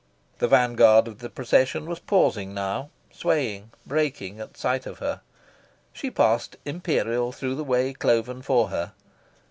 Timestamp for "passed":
6.09-6.55